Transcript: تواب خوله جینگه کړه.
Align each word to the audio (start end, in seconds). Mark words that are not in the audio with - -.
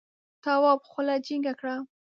تواب 0.43 0.79
خوله 0.89 1.15
جینگه 1.25 1.53
کړه. 1.59 1.75